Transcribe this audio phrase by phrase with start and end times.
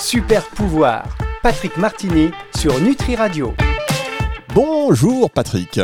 [0.00, 1.04] Super pouvoir,
[1.42, 3.52] Patrick Martini sur Nutri Radio.
[4.54, 5.78] Bonjour Patrick.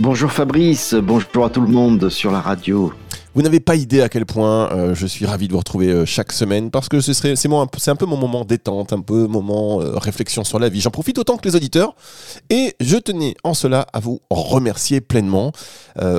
[0.00, 2.90] Bonjour Fabrice, bonjour à tout le monde sur la radio.
[3.34, 6.06] Vous n'avez pas idée à quel point euh, je suis ravi de vous retrouver euh,
[6.06, 9.26] chaque semaine parce que ce serait c'est un, un, peu mon moment détente, un peu
[9.26, 10.80] moment euh, réflexion sur la vie.
[10.80, 11.94] J'en profite autant que les auditeurs
[12.48, 15.52] et je tenais en cela à vous remercier pleinement.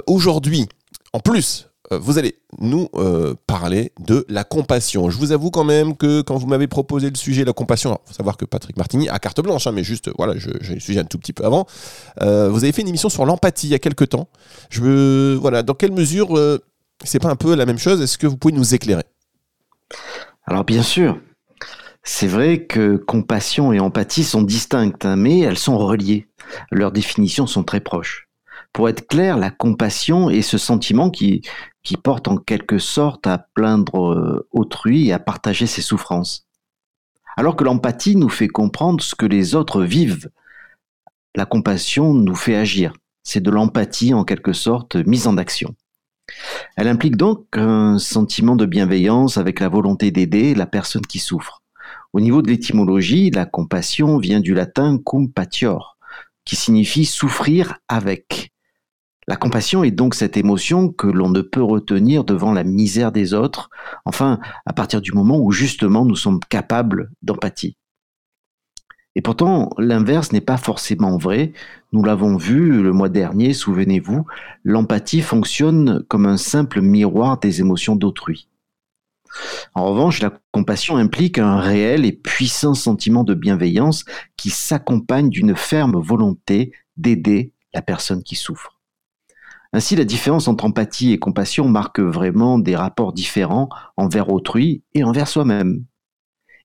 [0.05, 0.67] Aujourd'hui,
[1.11, 5.09] en plus vous allez nous euh, parler de la compassion.
[5.09, 7.97] Je vous avoue quand même que quand vous m'avez proposé le sujet de la compassion,
[8.05, 10.79] il faut savoir que Patrick Martini a carte blanche, hein, mais juste, voilà, j'ai le
[10.79, 11.65] sujet un tout petit peu avant.
[12.21, 14.27] Euh, vous avez fait une émission sur l'empathie il y a quelques temps.
[14.69, 16.37] Je veux, voilà, dans quelle mesure
[17.03, 18.01] c'est pas un peu la même chose?
[18.01, 19.03] Est-ce que vous pouvez nous éclairer?
[20.45, 21.19] Alors bien sûr,
[22.03, 26.27] c'est vrai que compassion et empathie sont distinctes, hein, mais elles sont reliées.
[26.71, 28.27] Leurs définitions sont très proches.
[28.73, 31.41] Pour être clair, la compassion est ce sentiment qui,
[32.03, 36.47] porte en quelque sorte à plaindre euh, autrui et à partager ses souffrances.
[37.35, 40.29] Alors que l'empathie nous fait comprendre ce que les autres vivent,
[41.35, 42.93] la compassion nous fait agir.
[43.23, 45.75] C'est de l'empathie en quelque sorte mise en action.
[46.77, 51.61] Elle implique donc un sentiment de bienveillance avec la volonté d'aider la personne qui souffre.
[52.13, 55.97] Au niveau de l'étymologie, la compassion vient du latin compatior,
[56.45, 58.51] qui signifie souffrir avec.
[59.31, 63.33] La compassion est donc cette émotion que l'on ne peut retenir devant la misère des
[63.33, 63.69] autres,
[64.03, 67.77] enfin à partir du moment où justement nous sommes capables d'empathie.
[69.15, 71.53] Et pourtant, l'inverse n'est pas forcément vrai.
[71.93, 74.25] Nous l'avons vu le mois dernier, souvenez-vous,
[74.65, 78.49] l'empathie fonctionne comme un simple miroir des émotions d'autrui.
[79.75, 84.03] En revanche, la compassion implique un réel et puissant sentiment de bienveillance
[84.35, 88.80] qui s'accompagne d'une ferme volonté d'aider la personne qui souffre.
[89.73, 95.03] Ainsi, la différence entre empathie et compassion marque vraiment des rapports différents envers autrui et
[95.03, 95.85] envers soi-même.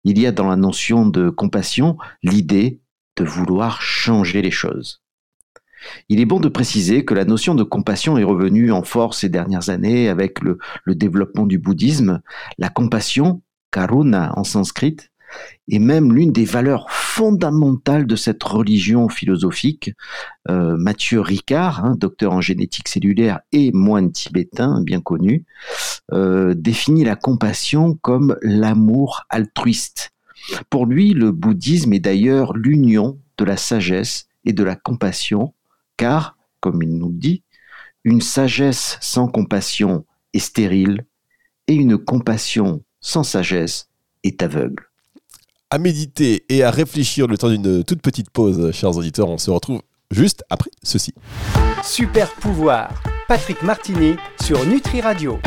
[0.04, 2.80] Il y a dans la notion de compassion l'idée
[3.16, 5.02] de vouloir changer les choses.
[6.08, 9.28] Il est bon de préciser que la notion de compassion est revenue en force ces
[9.28, 12.22] dernières années avec le, développement du bouddhisme.
[12.58, 14.96] La compassion, karuna en sanskrit,
[15.68, 19.92] est même l'une des valeurs fondamentales de cette religion philosophique.
[20.48, 25.44] Euh, Mathieu Ricard, hein, docteur en génétique cellulaire et moine tibétain bien connu,
[26.12, 30.12] euh, définit la compassion comme l'amour altruiste.
[30.70, 35.54] Pour lui, le bouddhisme est d'ailleurs l'union de la sagesse et de la compassion,
[35.96, 37.42] car, comme il nous dit,
[38.04, 41.06] une sagesse sans compassion est stérile
[41.66, 43.88] et une compassion sans sagesse
[44.22, 44.86] est aveugle
[45.70, 49.28] à méditer et à réfléchir le temps d'une toute petite pause, chers auditeurs.
[49.28, 51.12] On se retrouve juste après ceci.
[51.82, 55.38] Super pouvoir, Patrick Martini sur Nutri Radio.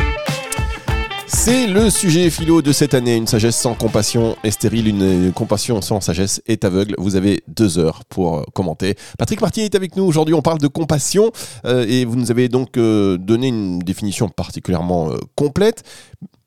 [1.31, 3.15] C'est le sujet philo de cette année.
[3.15, 6.95] Une sagesse sans compassion est stérile, une, compassion sans sagesse est aveugle.
[6.97, 8.95] Vous avez deux heures pour euh, commenter.
[9.17, 10.33] Patrick Martini est avec nous aujourd'hui.
[10.33, 11.31] On parle de compassion
[11.65, 15.83] euh, et vous nous avez donc euh, donné une définition particulièrement complète.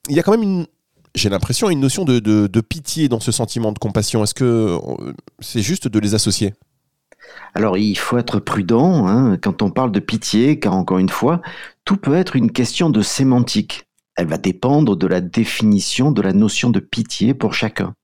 [0.08, 0.66] Il y a quand même une
[1.14, 4.22] j'ai l'impression, une notion de, pitié dans ce sentiment de compassion.
[4.24, 4.78] Est-ce que
[5.40, 6.54] c'est juste de les associer?
[7.54, 11.40] Alors il faut être prudent hein, quand on parle de pitié, car encore une fois,
[11.84, 13.84] tout peut être une question de sémantique.
[14.16, 17.94] Elle va dépendre de la définition de la notion de pitié pour chacun.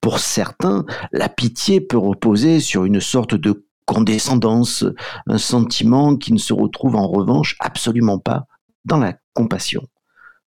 [0.00, 4.84] Pour certains, la pitié peut reposer sur une sorte de condescendance,
[5.26, 8.46] un sentiment qui ne se retrouve en revanche absolument pas
[8.84, 9.82] dans la compassion.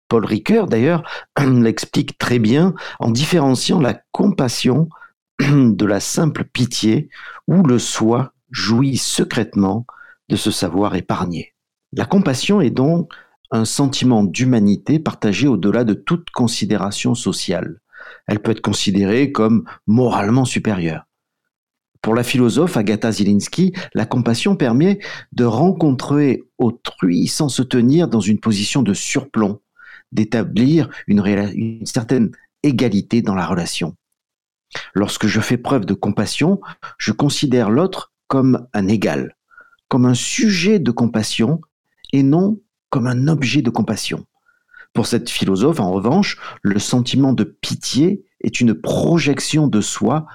[0.09, 1.03] Paul Ricoeur, d'ailleurs,
[1.41, 4.89] l'explique très bien en différenciant la compassion
[5.41, 7.11] de la simple pitié
[7.47, 9.87] où le soi jouit secrètement
[10.29, 11.55] de se savoir épargné.
[11.93, 13.13] La compassion est donc
[13.51, 17.81] un sentiment d'humanité partagé au-delà de toute considération sociale.
[18.27, 21.05] Elle peut être considérée comme moralement supérieure.
[22.03, 24.99] Pour la philosophe Agatha Zielinski, la compassion permet
[25.33, 29.61] de rencontrer autrui sans se tenir dans une position de surplomb,
[30.13, 32.31] d'établir une, certaine
[32.63, 33.95] égalité dans la relation.
[34.95, 36.61] Lorsque je fais preuve de compassion,
[36.99, 39.37] je considère l'autre comme un égal,
[39.89, 41.61] comme un sujet de compassion
[42.13, 42.61] et non
[42.91, 44.27] comme un objet de compassion.
[44.93, 50.27] Pour cette philosophe, en revanche, le sentiment de pitié est une projection de soi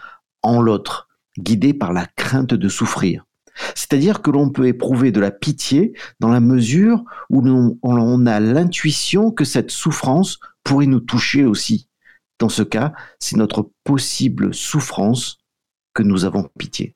[0.42, 3.26] en l'autre, guidée par la crainte de souffrir.
[3.76, 9.32] C'est-à-dire que l'on peut éprouver de la pitié dans la mesure où l'on a l'intuition
[9.32, 11.88] que cette souffrance pourrait nous toucher aussi.
[12.40, 15.38] Dans ce cas, c'est notre possible souffrance
[15.94, 16.96] que nous avons pitié.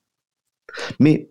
[0.99, 1.29] Mais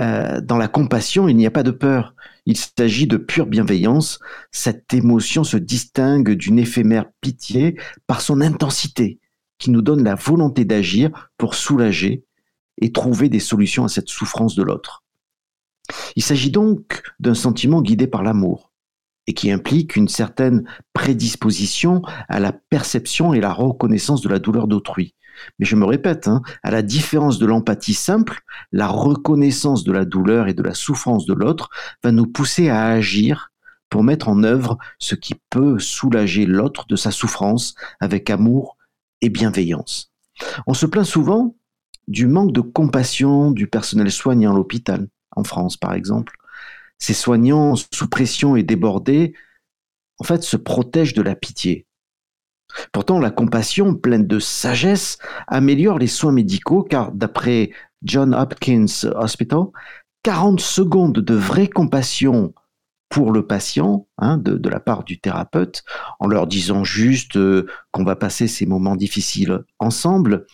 [0.00, 2.14] euh, dans la compassion, il n'y a pas de peur.
[2.46, 4.20] Il s'agit de pure bienveillance.
[4.52, 7.76] Cette émotion se distingue d'une éphémère pitié
[8.06, 9.18] par son intensité,
[9.58, 12.24] qui nous donne la volonté d'agir pour soulager
[12.80, 15.04] et trouver des solutions à cette souffrance de l'autre.
[16.16, 18.72] Il s'agit donc d'un sentiment guidé par l'amour
[19.26, 20.64] et qui implique une certaine
[20.94, 25.14] prédisposition à la perception et la reconnaissance de la douleur d'autrui.
[25.58, 28.40] Mais je me répète, hein, à la différence de l'empathie simple,
[28.72, 31.68] la reconnaissance de la douleur et de la souffrance de l'autre
[32.02, 33.52] va nous pousser à agir
[33.90, 38.76] pour mettre en œuvre ce qui peut soulager l'autre de sa souffrance avec amour
[39.20, 40.12] et bienveillance.
[40.66, 41.56] On se plaint souvent
[42.08, 45.06] du manque de compassion du personnel soignant à l'hôpital,
[45.36, 46.34] en France par exemple.
[46.98, 49.34] Ces soignants sous pression et débordés,
[50.18, 51.86] en fait, se protègent de la pitié.
[52.92, 57.70] Pourtant, la compassion pleine de sagesse améliore les soins médicaux car d'après
[58.02, 59.66] John Hopkins Hospital,
[60.24, 62.52] 40 secondes de vraie compassion
[63.08, 65.82] pour le patient, hein, de, la part du thérapeute,
[66.20, 70.46] en leur disant juste euh, qu'on va passer ces moments difficiles ensemble,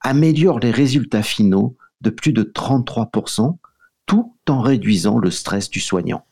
[0.00, 3.56] améliore les résultats finaux de plus de 33%,
[4.06, 6.24] tout en réduisant le stress du soignant.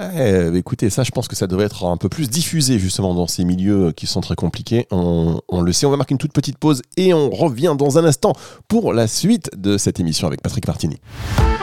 [0.00, 3.26] Eh, écoutez, ça, je pense que ça devrait être un peu plus diffusé justement dans
[3.26, 4.86] ces milieux qui sont très compliqués.
[4.90, 8.04] On, le sait, on va marquer une toute petite pause et on revient dans un
[8.04, 8.32] instant
[8.68, 11.00] pour la suite de cette émission avec Patrick Martini.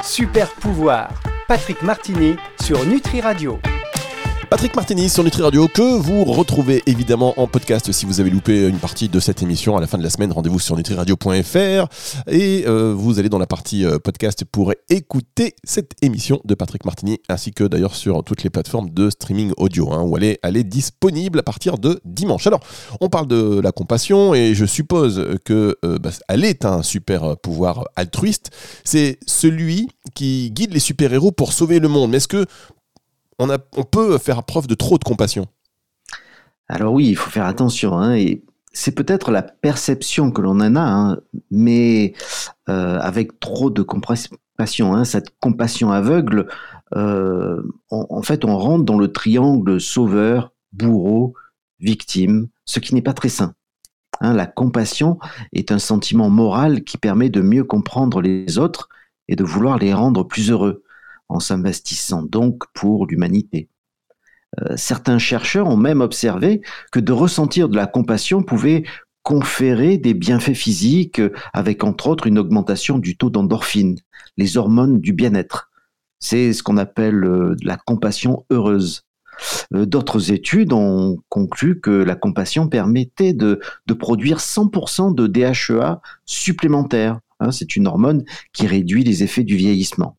[0.04, 1.10] Super pouvoir
[1.48, 3.58] Patrick Martini sur Nutri Radio.
[4.50, 8.70] Patrick Martini sur Nutri Radio que vous retrouvez évidemment en podcast si vous avez loupé
[8.70, 10.32] une partie de cette émission à la fin de la semaine.
[10.32, 11.88] Rendez-vous sur nutriradio.fr
[12.28, 16.86] et euh, vous allez dans la partie euh, podcast pour écouter cette émission de Patrick
[16.86, 20.64] Martini ainsi que d'ailleurs sur toutes les plateformes de streaming audio hein, où elle est,
[20.64, 22.48] disponible à partir de dimanche.
[22.48, 22.62] Alors,
[23.02, 27.84] on parle de la compassion et je suppose que euh, bah, est un super pouvoir
[27.98, 28.52] altruiste.
[28.86, 32.12] C'est celui qui guide les super-héros pour sauver le monde.
[32.12, 32.46] Mais est-ce que
[33.40, 35.48] on, peut faire preuve de trop de compassion
[36.68, 37.98] Alors oui, il faut faire attention.
[37.98, 38.44] Hein, et
[38.74, 41.18] c'est peut-être la perception que l'on en a, hein,
[41.52, 42.14] mais
[42.70, 46.48] euh, avec trop de compassion, hein, cette compassion aveugle,
[46.96, 51.34] euh, en fait, on rentre dans le triangle sauveur, bourreau,
[51.80, 53.54] victime, ce qui n'est pas très sain.
[54.22, 55.20] la compassion
[55.54, 58.90] est un sentiment moral qui permet de mieux comprendre les autres
[59.28, 60.84] et de vouloir les rendre plus heureux,
[61.30, 63.70] en s'investissant donc pour l'humanité.
[64.62, 68.84] Euh, certains chercheurs ont même observé que de ressentir de la compassion pouvait
[69.24, 71.22] conférer des bienfaits physiques
[71.54, 73.98] avec entre autres une augmentation du taux d'endorphine,
[74.38, 75.70] les hormones du bien-être.
[76.20, 79.04] C'est ce qu'on appelle euh, la compassion heureuse.
[79.76, 83.60] Euh, d'autres études ont conclu que la compassion permettait de,
[84.00, 90.17] produire 100% de DHEA supplémentaire, Hein, c'est une hormone qui réduit les effets du vieillissement.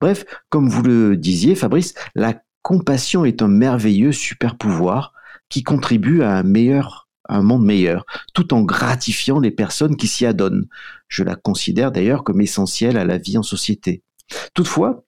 [0.00, 5.12] Bref, comme vous le disiez, Fabrice, la compassion est un merveilleux super pouvoir
[5.48, 8.04] qui contribue à un meilleur, un monde meilleur,
[8.34, 10.66] tout en gratifiant les personnes qui s'y adonnent.
[11.08, 14.02] Je la considère d'ailleurs comme essentielle à la vie en société.
[14.54, 15.04] Toutefois,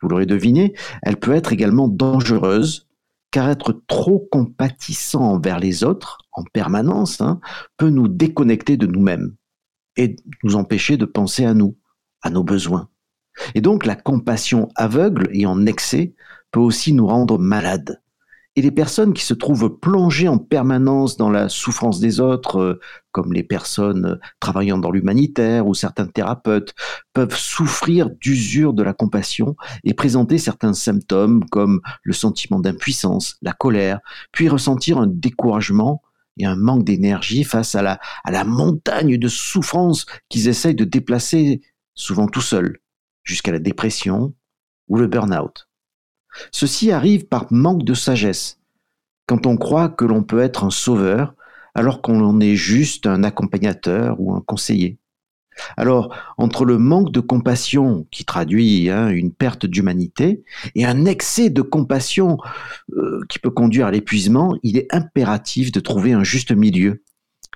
[0.00, 2.88] vous l'aurez deviné, elle peut être également dangereuse,
[3.30, 7.40] car être trop compatissant envers les autres en permanence hein,
[7.76, 9.36] peut nous déconnecter de nous-mêmes
[9.96, 11.76] et nous empêcher de penser à nous,
[12.22, 12.88] à nos besoins.
[13.54, 16.14] Et donc la compassion aveugle et en excès
[16.50, 18.02] peut aussi nous rendre malades.
[18.54, 22.80] Et les personnes qui se trouvent plongées en permanence dans la souffrance des autres, euh,
[23.10, 26.74] comme les personnes travaillant dans l'humanitaire ou certains thérapeutes,
[27.14, 33.54] peuvent souffrir d'usure de la compassion et présenter certains symptômes comme le sentiment d'impuissance, la
[33.54, 34.00] colère,
[34.32, 36.02] puis ressentir un découragement
[36.36, 40.84] et un manque d'énergie face à la, à la montagne de souffrance qu'ils essayent de
[40.84, 41.62] déplacer,
[41.94, 42.81] souvent tout seuls,
[43.24, 44.34] jusqu'à la dépression
[44.88, 45.68] ou le burn-out.
[46.50, 48.58] Ceci arrive par manque de sagesse,
[49.26, 51.34] quand on croit que l'on peut être un sauveur
[51.74, 54.98] alors qu'on est juste un accompagnateur ou un conseiller.
[55.76, 61.50] Alors, entre le manque de compassion qui traduit hein, une perte d'humanité et un excès
[61.50, 62.38] de compassion
[62.96, 67.02] euh, qui peut conduire à l'épuisement, il est impératif de trouver un juste milieu.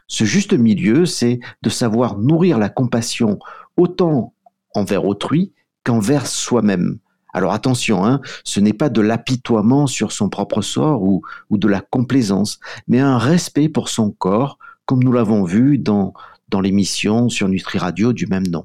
[0.08, 3.38] Ce juste milieu, c'est de savoir nourrir la compassion
[3.76, 4.34] autant
[4.74, 5.52] envers autrui
[5.86, 6.98] qu'envers soi-même.
[7.32, 11.80] Alors attention, hein, ce n'est pas de l'apitoiement sur son propre sort ou, de la
[11.80, 16.12] complaisance, mais un respect pour son corps, comme nous l'avons vu dans,
[16.48, 18.64] dans l'émission sur Nutri Radio du même nom.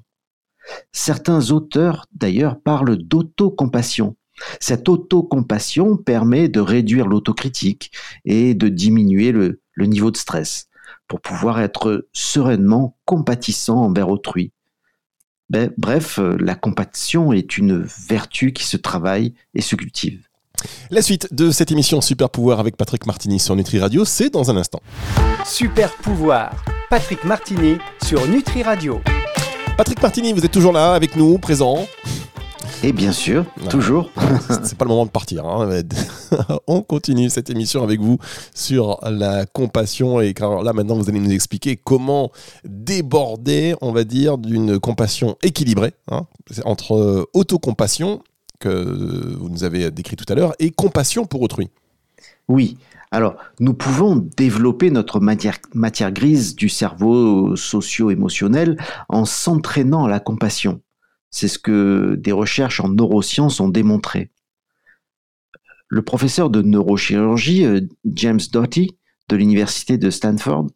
[0.91, 4.15] Certains auteurs, d'ailleurs, parlent d'autocompassion.
[4.59, 7.91] Cette autocompassion permet de réduire l'autocritique
[8.25, 10.69] et de diminuer le, niveau de stress
[11.07, 14.53] pour pouvoir être sereinement compatissant envers autrui.
[15.51, 20.21] Ben, bref, la compassion est une vertu qui se travaille et se cultive.
[20.91, 24.49] La suite de cette émission Super Pouvoir avec Patrick Martini sur Nutri Radio, c'est dans
[24.49, 24.79] un instant.
[25.45, 29.01] Super Pouvoir Patrick Martini sur Nutri Radio.
[29.75, 31.85] Patrick Martini, vous êtes toujours là avec nous, présent
[32.83, 33.67] Et bien sûr, Ouais.
[33.69, 34.09] toujours.
[34.63, 35.45] C'est pas le moment de partir.
[35.45, 35.69] hein.
[36.67, 38.17] On continue cette émission avec vous
[38.55, 40.19] sur la compassion.
[40.21, 42.31] Et là, maintenant, vous allez nous expliquer comment
[42.63, 46.25] déborder, on va dire, d'une compassion équilibrée hein,
[46.65, 48.21] entre euh, autocompassion,
[48.59, 51.69] que vous nous avez décrit tout à l'heure, et compassion pour autrui.
[52.47, 52.77] Oui.
[53.11, 58.77] Alors, nous pouvons développer notre matière, matière grise du cerveau socio-émotionnel
[59.09, 60.79] en s'entraînant à la compassion.
[61.31, 64.31] C'est ce que des recherches en neurosciences ont démontré.
[65.87, 68.97] Le professeur de neurochirurgie, euh, James Doty,
[69.29, 70.67] de l'université de Stanford,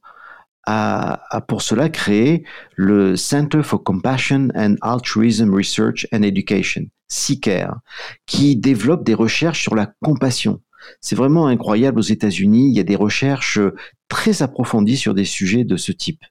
[0.66, 2.44] a, pour cela créé
[2.76, 7.80] le Center for Compassion and Altruism Research and Education, CICARE,
[8.26, 10.62] qui développe des recherches sur la compassion.
[11.02, 12.70] C'est vraiment incroyable aux États-Unis.
[12.70, 13.60] Il y a des recherches
[14.08, 16.24] très approfondies sur des sujets de ce type.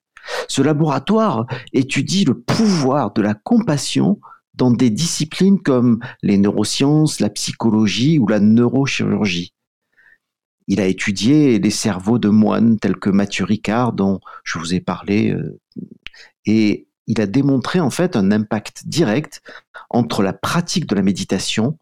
[0.48, 4.20] Ce laboratoire étudie le pouvoir de la compassion
[4.54, 9.52] dans des disciplines comme les neurosciences, la psychologie ou la neurochirurgie.
[10.66, 14.80] Il a étudié les cerveaux de moines tels que Mathieu Ricard, dont je vous ai
[14.80, 15.60] parlé, euh,
[16.46, 19.42] et il a démontré en fait un impact direct
[19.90, 21.78] entre la pratique de la méditation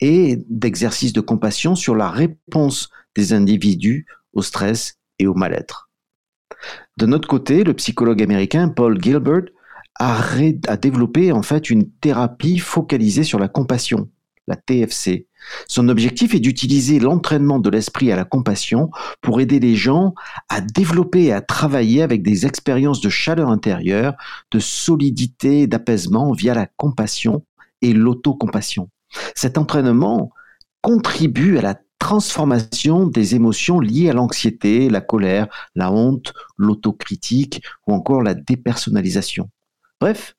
[0.00, 5.90] et d'exercices de compassion sur la réponse des individus au stress et au mal-être.
[6.96, 9.46] De notre côté, le psychologue américain Paul Gilbert
[9.98, 14.08] a, développé en fait une thérapie focalisée sur la compassion,
[14.46, 15.26] la TFC.
[15.66, 20.14] Son objectif est d'utiliser l'entraînement de l'esprit à la compassion pour aider les gens
[20.48, 24.14] à développer et à travailler avec des expériences de chaleur intérieure,
[24.52, 27.44] de solidité d'apaisement via la compassion
[27.82, 28.88] et l'autocompassion.
[29.34, 30.30] Cet entraînement
[30.80, 37.94] contribue à la transformation des émotions liées à l'anxiété, la colère, la honte, l'autocritique ou
[37.94, 39.48] encore la dépersonnalisation.
[40.00, 40.34] Bref,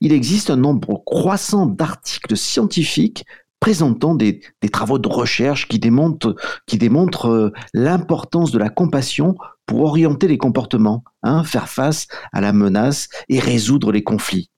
[0.00, 3.24] il existe un nombre croissant d'articles scientifiques
[3.60, 4.40] présentant des,
[4.72, 6.36] travaux de recherche qui démontrent,
[6.66, 9.34] qui démontrent euh, l'importance de la compassion
[9.64, 14.50] pour orienter les comportements, hein, faire face à la menace et résoudre les conflits.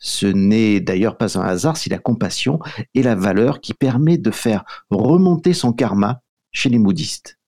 [0.00, 2.58] Ce n'est d'ailleurs pas un hasard si la compassion
[2.94, 7.38] est la valeur qui permet de faire remonter son karma chez les bouddhistes.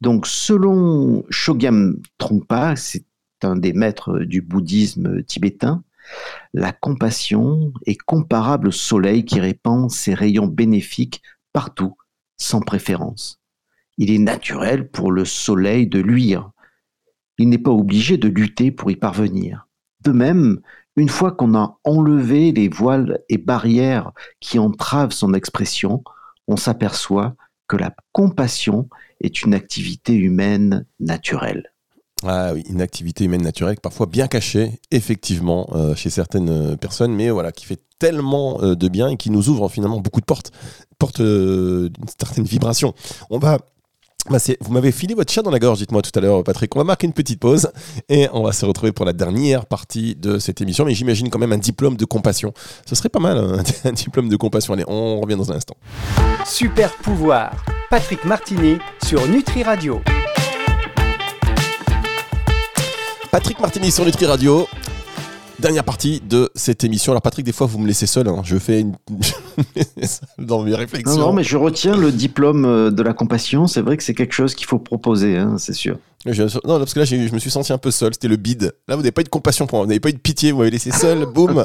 [0.00, 3.04] Donc, selon Chogyam Trungpa, c'est
[3.42, 5.84] un des maîtres du bouddhisme tibétain,
[6.52, 11.22] la compassion est comparable au soleil qui répand ses rayons bénéfiques
[11.52, 11.96] partout,
[12.36, 13.40] sans préférence.
[13.96, 16.50] Il est naturel pour le soleil de luire.
[17.38, 19.68] Il n'est pas obligé de lutter pour y parvenir.
[20.00, 20.60] De même,
[20.96, 26.02] une fois qu'on a enlevé les voiles et barrières qui entravent son expression,
[26.46, 27.34] on s'aperçoit
[27.68, 28.88] que la compassion
[29.20, 31.72] est une activité humaine naturelle.
[32.26, 37.12] Ah oui, une activité humaine naturelle, parfois bien cachée, effectivement, euh, chez certaines euh, personnes,
[37.12, 40.24] mais voilà, qui fait tellement euh, de bien et qui nous ouvre finalement beaucoup de
[40.24, 40.52] portes,
[40.98, 42.94] portes euh, d'une certaine vibration.
[43.30, 43.58] On va.
[44.30, 46.74] Bah, vous m'avez filé votre chat dans la gorge, dites-moi tout à l'heure, Patrick.
[46.74, 47.70] On va marquer une petite pause
[48.08, 50.84] et on va se retrouver pour la dernière partie de cette émission.
[50.84, 52.54] Mais j'imagine quand même un diplôme de compassion.
[52.86, 54.72] Ce serait pas mal, hein, un diplôme de compassion.
[54.72, 55.76] Allez, on revient dans un instant.
[56.46, 57.64] Super pouvoir.
[57.90, 60.00] Patrick Martini sur Nutri Radio.
[63.30, 64.66] Patrick Martini sur Nutri Radio.
[65.64, 67.12] Dernière partie de cette émission.
[67.12, 68.28] Alors Patrick, des fois vous me laissez seul.
[68.28, 68.42] hein.
[68.44, 68.96] Je fais une...
[70.38, 71.16] dans mes réflexions.
[71.16, 73.66] Non, non, mais je retiens le diplôme euh, de la compassion.
[73.66, 75.96] C'est vrai que c'est quelque chose qu'il faut proposer, hein, c'est sûr.
[76.26, 78.12] Non, parce que là je me suis senti un peu seul.
[78.12, 78.74] C'était le bide.
[78.88, 79.86] Là vous n'avez pas eu de compassion pour moi.
[79.86, 80.52] Vous n'avez pas eu de pitié.
[80.52, 81.24] Vous m'avez laissé seul.
[81.24, 81.64] Boum.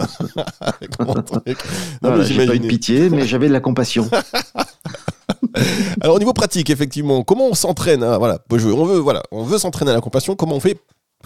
[0.97, 1.45] Comment un truc.
[1.45, 1.55] Non,
[2.03, 4.09] Voilà, mais j'ai pas eu de pitié, mais j'avais de la compassion.
[5.99, 9.57] Alors au niveau pratique, effectivement, comment on s'entraîne hein, Voilà, on veut, voilà, on veut
[9.57, 10.37] s'entraîner à la compassion.
[10.37, 10.79] Comment on fait?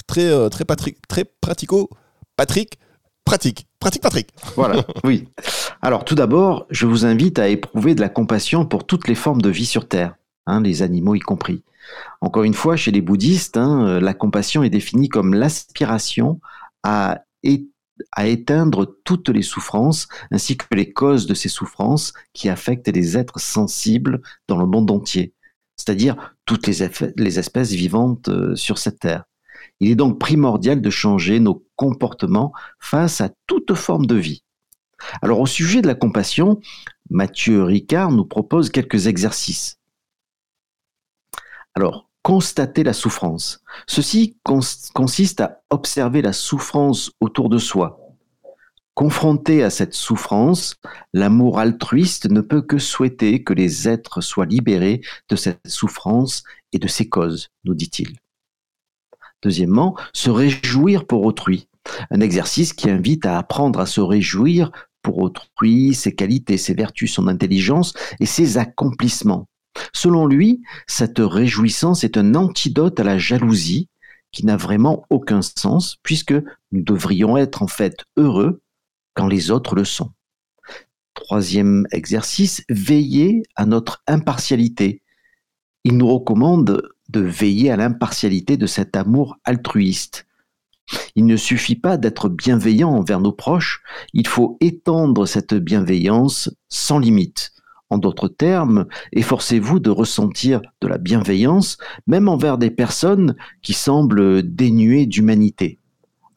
[0.08, 0.65] Très, euh, très,
[1.08, 1.88] très pratico,
[2.36, 2.80] Patrick,
[3.25, 4.30] pratique, pratique, Patrick.
[4.56, 5.28] Voilà, oui.
[5.82, 9.42] Alors, tout d'abord, je vous invite à éprouver de la compassion pour toutes les formes
[9.42, 10.16] de vie sur Terre,
[10.48, 11.63] hein, les animaux y compris.
[12.22, 16.40] Encore une fois, chez les bouddhistes, hein, euh, la compassion est définie comme l'aspiration
[16.84, 17.22] à,
[18.18, 23.40] éteindre toutes les souffrances, ainsi que les causes de ces souffrances qui affectent les êtres
[23.40, 25.34] sensibles dans le monde entier,
[25.75, 29.25] c'est-à-dire toutes les, les espèces vivantes euh, sur cette Terre.
[29.80, 34.44] Il est donc primordial de changer nos comportements face à toute forme de vie.
[35.22, 36.62] Alors au sujet de la compassion,
[37.10, 39.80] Mathieu Ricard nous propose quelques exercices.
[41.75, 43.60] Alors, constater la souffrance.
[43.86, 48.00] Ceci cons- consiste à observer la souffrance autour de soi.
[48.94, 50.75] Confronté à cette souffrance,
[51.13, 56.80] l'amour altruiste ne peut que souhaiter que les êtres soient libérés de cette souffrance et
[56.80, 58.16] de ses causes, nous dit-il.
[59.42, 61.68] Deuxièmement, se réjouir pour autrui.
[62.12, 64.72] Un exercice qui invite à apprendre à se réjouir
[65.02, 69.48] pour autrui, ses qualités, ses vertus, son intelligence et ses accomplissements.
[69.92, 73.90] Selon lui, cette réjouissance est un antidote à la jalousie
[74.32, 76.34] qui n'a vraiment aucun sens puisque
[76.72, 78.62] nous devrions être en fait heureux
[79.13, 80.12] quand les autres le sont.
[81.13, 85.02] Troisième exercice, veiller à notre impartialité.
[85.84, 90.25] Il nous recommande de veiller à l'impartialité de cet amour altruiste.
[91.16, 93.82] Il ne suffit pas d'être bienveillant envers nos proches,
[94.13, 97.52] il faut étendre cette bienveillance sans limite.
[97.90, 104.42] En d'autres termes, efforcez-vous de ressentir de la bienveillance même envers des personnes qui semblent
[104.42, 105.80] dénuées d'humanité.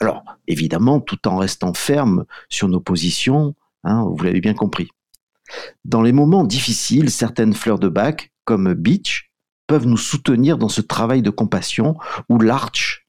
[0.01, 4.89] Alors, évidemment, tout en restant ferme sur nos positions, hein, vous l'avez bien compris.
[5.85, 9.31] Dans les moments difficiles, certaines fleurs de bac, comme Beach,
[9.67, 11.97] peuvent nous soutenir dans ce travail de compassion,
[12.29, 13.06] ou l'Arch,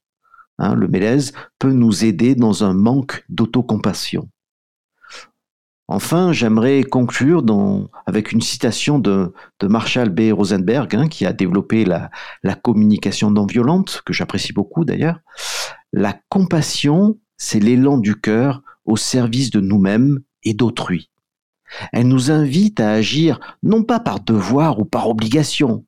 [0.60, 4.30] hein, le mélèze, peut nous aider dans un manque d'autocompassion.
[5.90, 7.44] Enfin, j'aimerais conclure
[8.06, 9.32] avec une citation de,
[9.64, 10.34] Marshall B.
[10.34, 12.12] Rosenberg, hein, qui a développé la,
[12.44, 15.20] la communication non violente, que j'apprécie beaucoup d'ailleurs.
[15.94, 21.10] La compassion, c'est l'élan du cœur au service de nous-mêmes et d'autrui.
[21.94, 25.86] Elle nous invite à agir non pas par devoir ou par obligation,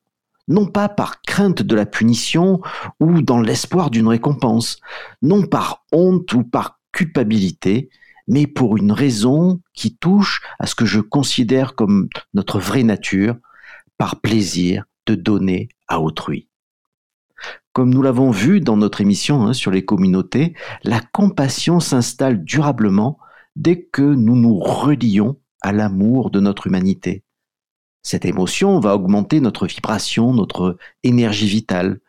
[0.50, 2.60] non pas par crainte de la punition
[2.98, 4.78] ou dans l'espoir d'une récompense,
[5.22, 7.88] non par honte ou par culpabilité,
[8.26, 13.36] mais pour une raison qui touche à ce que je considère comme notre vraie nature,
[13.96, 16.48] par plaisir de donner à autrui.
[17.72, 23.18] Comme nous l'avons vu dans notre émission hein, sur les communautés, la compassion s'installe durablement
[23.54, 27.22] dès que nous nous relions à l'amour de notre humanité.
[28.02, 32.00] Cette émotion va augmenter notre vibration, notre énergie vitale.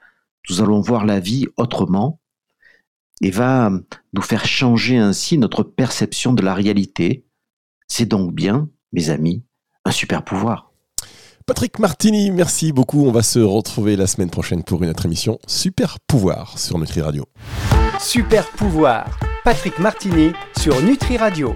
[0.49, 2.19] Nous allons voir la vie autrement
[3.21, 3.71] et va
[4.13, 7.25] nous faire changer ainsi notre perception de la réalité.
[7.87, 9.43] C'est donc bien, mes amis,
[9.85, 10.71] un super pouvoir.
[11.45, 13.05] Patrick Martini, merci beaucoup.
[13.05, 17.01] On va se retrouver la semaine prochaine pour une autre émission Super Pouvoir sur Nutri
[17.01, 17.25] Radio.
[17.99, 21.55] Super Pouvoir, Patrick Martini sur Nutri Radio.